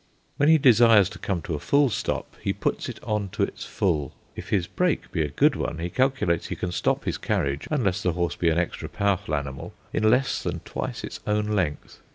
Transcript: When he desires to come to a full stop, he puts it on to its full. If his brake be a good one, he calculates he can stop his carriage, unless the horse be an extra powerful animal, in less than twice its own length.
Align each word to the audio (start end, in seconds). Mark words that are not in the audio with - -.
When 0.37 0.49
he 0.49 0.57
desires 0.57 1.09
to 1.09 1.19
come 1.19 1.43
to 1.43 1.53
a 1.53 1.59
full 1.59 1.91
stop, 1.91 2.35
he 2.41 2.53
puts 2.53 2.89
it 2.89 2.99
on 3.03 3.29
to 3.33 3.43
its 3.43 3.65
full. 3.65 4.13
If 4.35 4.49
his 4.49 4.65
brake 4.65 5.11
be 5.11 5.21
a 5.21 5.27
good 5.29 5.55
one, 5.55 5.77
he 5.77 5.91
calculates 5.91 6.47
he 6.47 6.55
can 6.55 6.71
stop 6.71 7.03
his 7.05 7.19
carriage, 7.19 7.67
unless 7.69 8.01
the 8.01 8.13
horse 8.13 8.35
be 8.35 8.49
an 8.49 8.57
extra 8.57 8.89
powerful 8.89 9.35
animal, 9.35 9.75
in 9.93 10.09
less 10.09 10.41
than 10.41 10.61
twice 10.61 11.03
its 11.03 11.19
own 11.27 11.49
length. 11.49 11.99